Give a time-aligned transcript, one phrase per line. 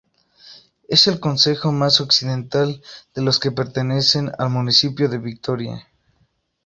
[0.87, 2.81] Es el concejo más occidental
[3.13, 5.87] de los que pertenecen al municipio de Vitoria.